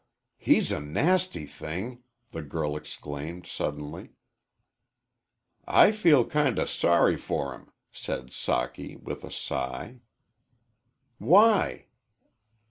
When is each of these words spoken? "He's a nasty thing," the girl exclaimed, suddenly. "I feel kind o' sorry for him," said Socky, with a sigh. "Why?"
"He's 0.39 0.71
a 0.71 0.79
nasty 0.79 1.45
thing," 1.45 2.01
the 2.31 2.41
girl 2.41 2.75
exclaimed, 2.75 3.45
suddenly. 3.45 4.09
"I 5.67 5.91
feel 5.91 6.25
kind 6.25 6.57
o' 6.57 6.65
sorry 6.65 7.15
for 7.15 7.53
him," 7.53 7.69
said 7.91 8.31
Socky, 8.31 8.99
with 8.99 9.23
a 9.23 9.29
sigh. 9.29 9.97
"Why?" 11.19 11.85